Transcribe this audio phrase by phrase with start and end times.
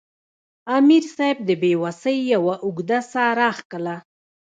[0.77, 3.95] امیر صېب د بې وسۍ یوه اوږده ساه راښکله